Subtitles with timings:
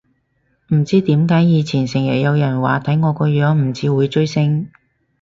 [0.73, 4.71] 唔知點解以前成日有人話睇我個樣唔似會追星